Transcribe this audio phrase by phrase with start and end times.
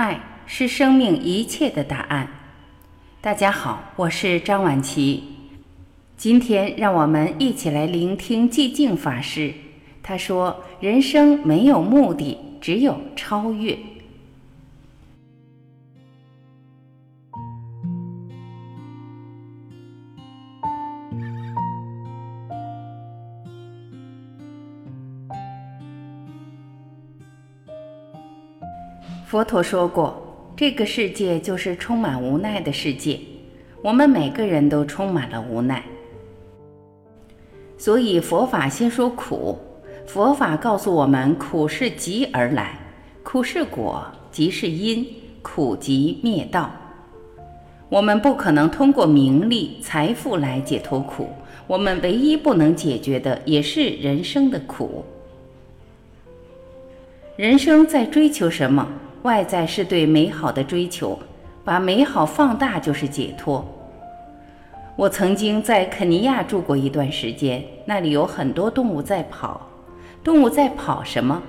[0.00, 2.26] 爱是生命一切的答案。
[3.20, 5.22] 大家好，我是张婉琪。
[6.16, 9.52] 今天让我们一起来聆听寂静法师。
[10.02, 13.78] 他说：“人生没有目的，只有超越。”
[29.30, 30.20] 佛陀说过，
[30.56, 33.16] 这个世界就是充满无奈的世界，
[33.80, 35.84] 我们每个人都充满了无奈。
[37.78, 39.56] 所以佛法先说苦，
[40.04, 42.76] 佛法告诉我们，苦是集而来，
[43.22, 45.06] 苦是果，即是因，
[45.42, 46.68] 苦集灭道。
[47.88, 51.28] 我们不可能通过名利、财富来解脱苦，
[51.68, 55.04] 我们唯一不能解决的也是人生的苦。
[57.36, 58.88] 人生在追求什么？
[59.22, 61.18] 外在是对美好的追求，
[61.64, 63.64] 把美好放大就是解脱。
[64.96, 69.60] 我曾经在肯尼亚住过一段时间，那里有很多动物在跑，
[70.24, 71.42] 动物在跑什么？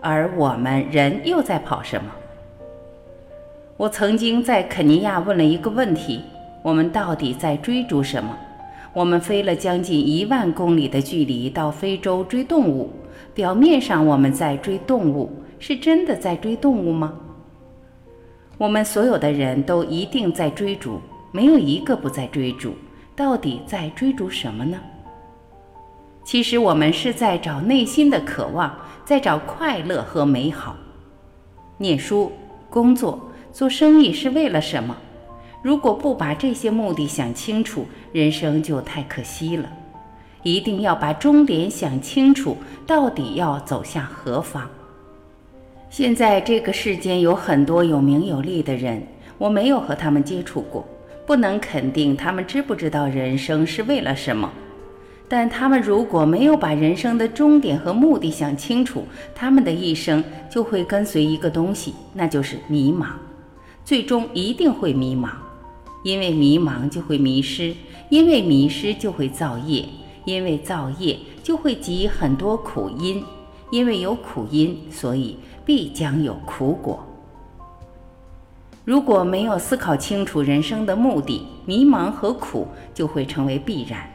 [0.00, 2.10] 而我们人又在跑什么？
[3.76, 6.20] 我曾经在肯尼亚问了一个问题：
[6.62, 8.36] 我们到底在追逐什么？
[8.92, 12.90] 我们飞了将近一万公里的距离到非洲追动物，
[13.34, 15.30] 表面上我们在追动物。
[15.66, 17.14] 是真的在追动物吗？
[18.58, 21.00] 我们所有的人都一定在追逐，
[21.32, 22.74] 没有一个不在追逐。
[23.16, 24.78] 到底在追逐什么呢？
[26.22, 30.76] 其实我们是在找内心的渴望，在找快乐和美好。
[31.78, 32.30] 念书、
[32.68, 33.18] 工作、
[33.50, 34.94] 做生意是为了什么？
[35.62, 39.66] 如果不把这些目的想清楚，人生就太可惜了。
[40.42, 44.68] 一定要把终点想清楚，到底要走向何方？
[45.96, 49.00] 现在这个世间有很多有名有利的人，
[49.38, 50.84] 我没有和他们接触过，
[51.24, 54.52] 不能肯定他们知不知道人生是为了什么。
[55.28, 59.04] 但他们如果没有把人生的终点和目的想清楚，
[59.36, 63.10] 他们的一生就会跟随一个东西，那就是迷茫，
[63.84, 65.28] 最终一定会迷茫，
[66.02, 67.72] 因为迷茫就会迷失，
[68.08, 69.84] 因为迷失就会造业，
[70.24, 73.22] 因为造业就会积很多苦因，
[73.70, 75.36] 因为有苦因，所以。
[75.64, 77.04] 必将有苦果。
[78.84, 84.06] 如果没有思考清楚人生的目的，迷茫和苦就会成为必然，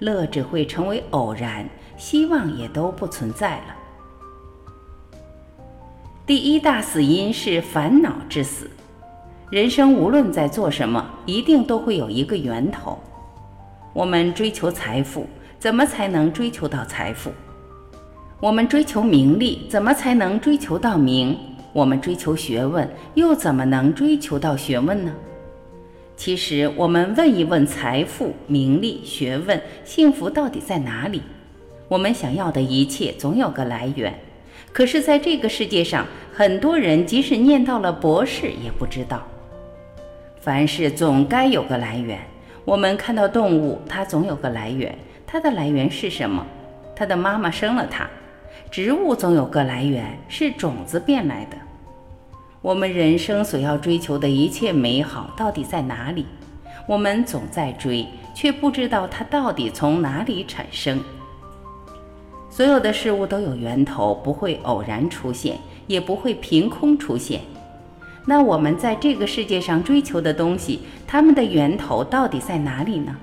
[0.00, 3.76] 乐只会成为偶然，希望也都不存在了。
[6.26, 8.68] 第一大死因是烦恼之死。
[9.48, 12.98] 人生无论在做什么，一定都会有一个源头。
[13.92, 15.24] 我们追求财富，
[15.56, 17.30] 怎么才能追求到财富？
[18.38, 21.34] 我们追求名利，怎么才能追求到名？
[21.72, 25.14] 我们追求学问，又怎么能追求到学问呢？
[26.18, 31.22] 其实，我们问一问财富、名利、学问、幸福到底在哪里？
[31.88, 34.12] 我们想要的一切总有个来源。
[34.70, 39.26] 可是，在这个世界上，很多人即使念到了博士，也不知道。
[40.42, 42.20] 凡事总该有个来源。
[42.66, 44.94] 我们看到动物，它总有个来源。
[45.26, 46.46] 它的来源是什么？
[46.94, 48.06] 它的妈妈生了它。
[48.70, 51.56] 植物总有个来源，是种子变来的。
[52.62, 56.26] 我们人生所要追求的一切美好，到底在哪里？
[56.88, 61.00] 我们总在追，却不知道它到底从哪里产生。
[62.50, 67.40] 所有的事物都有源头，不会偶然出现，也不会凭空出现。
[68.24, 73.16] 那我们在这个世界上追求的东西，它们的源头到底在哪里呢？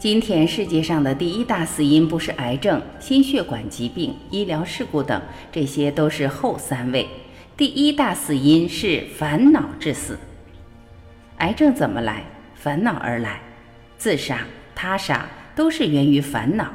[0.00, 5.20] 今天世界上的第一大死因不是癌症、心血管疾病、医疗事故等，
[5.52, 7.06] 这些都是后三位。
[7.54, 10.18] 第一大死因是烦恼致死。
[11.36, 12.24] 癌症怎么来？
[12.54, 13.42] 烦恼而来。
[13.98, 14.38] 自杀、
[14.74, 16.72] 他杀都是源于烦恼。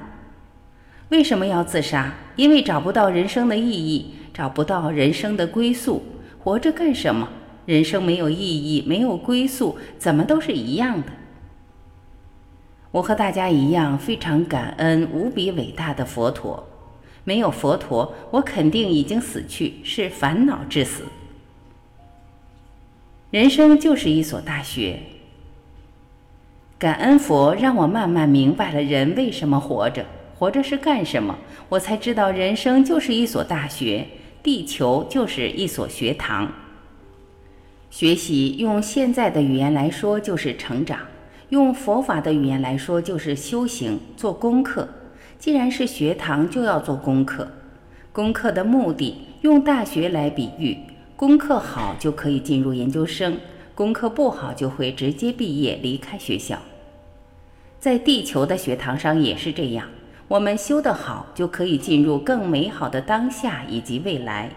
[1.10, 2.14] 为什么要自杀？
[2.36, 6.06] 因为找不到人生的意义，找不到人生的归宿。
[6.38, 7.28] 活着干什么？
[7.66, 11.08] 人生没有意义，没有归宿，怎么都是一样的。
[12.96, 16.66] 我和大家一样，非常感恩无比伟大的佛陀。
[17.26, 21.04] 没有佛陀，我肯定已经死去，是烦恼致死。
[23.32, 25.00] 人生就是一所大学。
[26.80, 30.06] 感恩佛，让我慢慢明白了人为什么活着，
[30.38, 31.38] 活着是干什么。
[31.68, 34.08] 我才知道，人生就是一所大学，
[34.42, 36.50] 地球就是一所学堂。
[37.90, 41.00] 学习，用现在的语言来说，就是成长。
[41.56, 44.90] 用佛法的语言来说，就是修行、做功课。
[45.40, 47.48] 既然是学堂，就要做功课。
[48.12, 50.78] 功课的目的，用大学来比喻，
[51.16, 53.38] 功课好就可以进入研究生，
[53.74, 56.60] 功课不好就会直接毕业离开学校。
[57.80, 59.88] 在地球的学堂上也是这样，
[60.28, 64.50] 我们修得好就可以进入更美好的当下以及未来。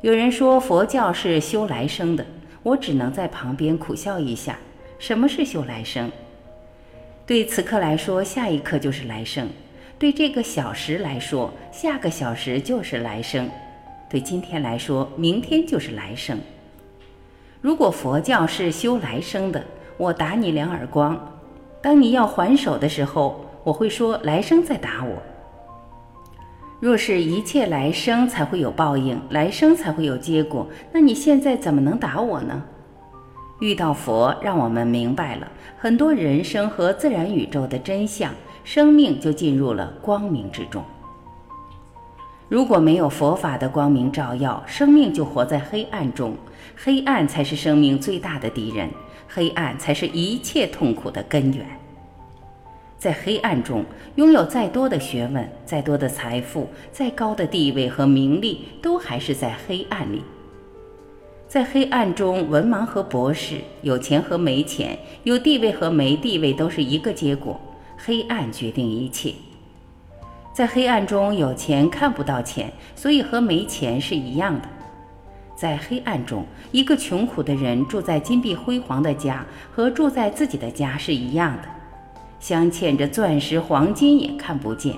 [0.00, 2.26] 有人说佛教是修来生的，
[2.64, 4.58] 我只能在旁边苦笑一下。
[4.98, 6.10] 什么是修来生？
[7.24, 9.46] 对此刻来说，下一刻就是来生；
[9.98, 13.46] 对这个小时来说，下个小时就是来生；
[14.10, 16.38] 对今天来说，明天就是来生。
[17.60, 19.64] 如果佛教是修来生的，
[19.96, 21.40] 我打你两耳光。
[21.80, 25.22] 当你要还手的时候，我会说来生再打我。
[26.80, 32.64] 若是一切来生才会有报应，来生才会有结果，那你现在怎么能打我呢？
[33.60, 38.32] 遇到佛，让我们明白了很多人生和自然宇宙的真相，
[38.64, 40.84] 生命就进入了光明之中。
[42.48, 46.34] 如果没有佛法的光明照耀，生命就活在黑暗中，
[46.76, 48.88] 黑暗才是生命最大的敌人，
[49.28, 51.66] 黑暗才是一切痛苦的根源。
[52.96, 53.84] 在黑暗中，
[54.16, 60.22] 拥有再多的学问、再多的财富、再高的地位和名利，都还是在黑暗里。
[61.48, 67.58] 在黑暗中，文盲和博士，有钱和没钱，有地位和没地位，都是一个结果。
[67.96, 69.32] 黑暗决定一切。
[70.52, 74.68] 在黑暗中，有钱看不到钱，所以和没钱是一样的。
[75.56, 79.42] 在黑暗中，一个穷苦的人住在金碧辉煌的家，
[79.72, 81.68] 和住在自己的家是一样的。
[82.38, 84.94] 镶嵌着钻石、黄金也看不见，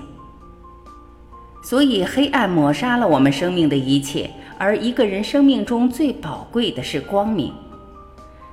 [1.63, 4.29] 所以黑暗抹杀了我们生命的一切。
[4.61, 7.51] 而一个人生命中最宝贵的是光明。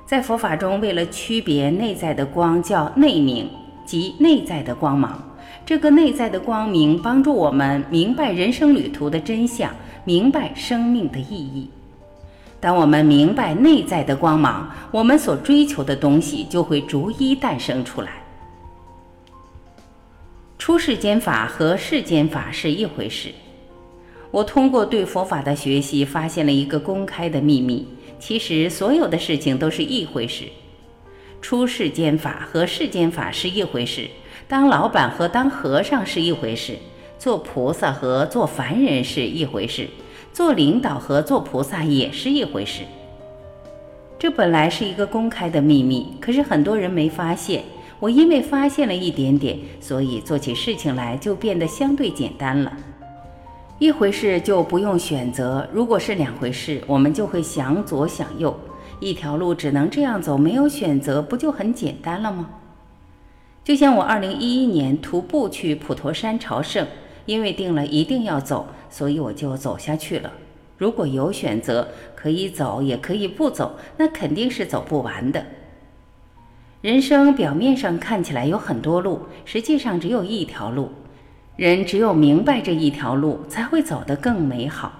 [0.07, 3.47] 在佛法中，为了区别内在的光，叫内明，
[3.85, 5.23] 即内在的光芒。
[5.67, 9.71] 这个内在的光明帮助我们明白人生旅途的真相，
[10.03, 11.69] 明白生命的意义。
[12.59, 18.13] 当我们明白内在的光芒，我们所追求的东西就会逐一诞生出来。
[20.57, 23.29] 出世间法和世间法是一回事。
[24.31, 27.87] 我通过对佛法的学习，发现了一个公开的秘密：
[28.19, 30.45] 其实所有的事情都是一回事。
[31.41, 34.07] 出世间法和世间法是一回事，
[34.47, 36.77] 当老板和当和尚是一回事，
[37.17, 39.87] 做菩萨和做凡人是一回事，
[40.31, 42.83] 做领导和做菩萨也是一回事。
[44.19, 47.63] 这本来是一个公开的秘密，可是很多人没发现。
[47.99, 52.71] 我因为发现了一点点，所以做起事情来就变得相对简单了。
[53.79, 58.59] 一回事就不用选择，如果是两回事，我们就会想左想右。
[58.99, 62.49] 一条路只能这样走，没有选择，不就很简单了吗？
[63.63, 66.85] 就像我二零一一年徒步去普陀山朝圣，
[67.25, 70.33] 因为定了一定要走，所以我就走下去了。
[70.77, 71.87] 如果有选择，
[72.17, 75.45] 可以走也可以不走，那肯定是走不完的。
[76.81, 80.91] 人生表面上看起来有很多路，实际上只有一条路。
[81.59, 84.93] 人只有明白这一条路，才会走得更美好。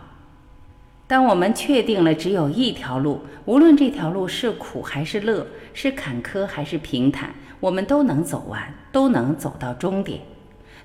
[1.08, 10.20] 当我们确定了只有一条路，无论这条路是苦还是乐，是坎坷还是平坦，我们都能走完，都能走到终点。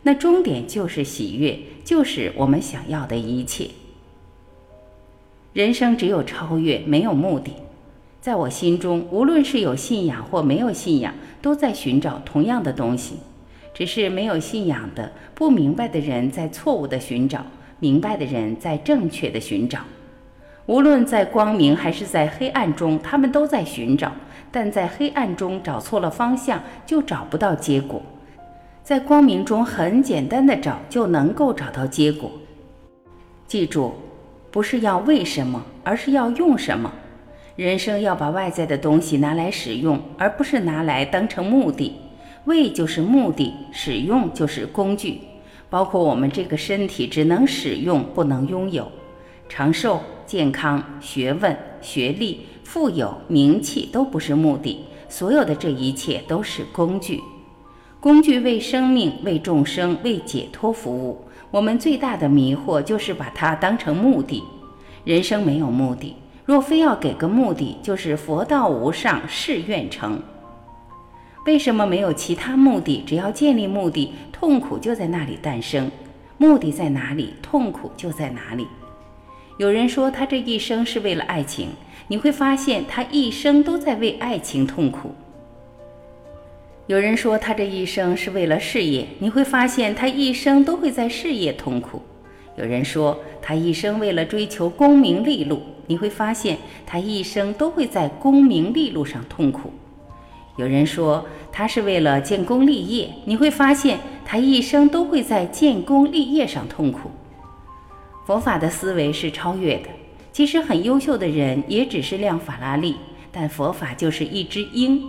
[0.05, 3.69] 那终点就是喜悦，就是我们想要的一切。
[5.55, 7.51] 人生只有超越，没有目的。
[8.21, 11.13] 在我心中，无论是有信仰或没有信仰，
[11.43, 13.17] 都在寻找同样的东西，
[13.75, 17.45] 只是没有信仰的、不明白的人在错误的寻找，
[17.81, 19.81] 明白的人在正确的寻找。
[20.67, 24.11] 无论在光明还是在黑暗中，他们都在寻找，
[24.51, 28.01] 但在黑暗中找错了方向，就找不到结果；
[28.83, 32.31] 在光明中很简单的找，就能够找到结果。
[33.47, 33.93] 记住，
[34.51, 36.91] 不是要为什么，而是要用什么。
[37.57, 41.95] 人生要把外在的东西拿来使用，而不是拿来当成目的。
[42.47, 45.21] 为就是目的，使用就是工具。
[45.71, 48.91] 包括我们这个身体，只能使用，不能拥有。
[49.49, 57.21] 长寿、健康、学问、学历、富有、名气都不是目的，所有的这一切都是工具。
[57.99, 61.25] 工具为生命、为众生、为解脱服务。
[61.51, 64.43] 我们最大的迷惑就是把它当成目的。
[65.05, 66.15] 人生没有目的。
[66.45, 70.21] 若非要给个目的，就是佛道无上，誓愿成。
[71.47, 73.03] 为什么没有其他目的？
[73.07, 75.91] 只要建立目的，痛苦就在那里诞生。
[76.39, 78.67] 目的在哪里，痛苦就在哪里。
[79.59, 81.69] 有人说他这一生是为了爱情，
[82.09, 85.15] 你会发现他一生都在为爱情痛苦。
[86.87, 92.01] 有人说他这一生是为了事业，你会发现他一生都会在事业痛苦。
[92.57, 99.71] 有人说他一生为了追求功名利禄，你会发现他一生都会在功名利禄上痛苦。
[100.57, 107.11] 有人说他是为了建功立业，你会发现他一生都会在建功立业上痛苦。
[108.25, 109.89] 佛法的思维是超越的，
[110.33, 112.97] 其实很优秀的人也只是辆法拉利，
[113.33, 115.03] 但佛法就是一只鹰。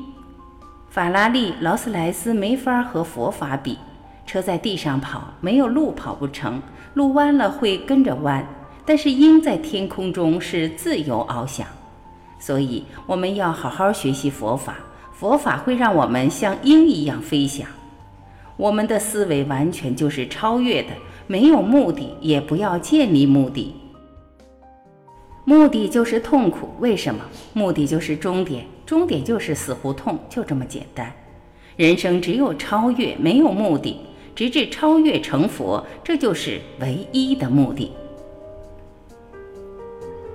[0.89, 3.77] 法拉利、劳斯莱斯没法和佛法比，
[4.25, 6.61] 车在地上跑，没有路跑不成，
[6.95, 8.45] 路弯了会跟着弯，
[8.83, 11.67] 但是鹰在天空中是自由翱翔，
[12.39, 14.77] 所以我们要好好学习佛法。
[15.17, 17.65] 佛法会让我们像鹰一样飞翔，
[18.57, 20.89] 我们的思维完全就是超越的，
[21.25, 23.73] 没有目的，也不要建立目的。
[25.45, 27.21] 目的就是痛苦，为什么？
[27.53, 31.09] 目的就是终点，终点就是死胡同，就这么简单。
[31.77, 34.01] 人生只有超越，没有目的，
[34.35, 37.93] 直至超越成佛，这就是唯一的目的。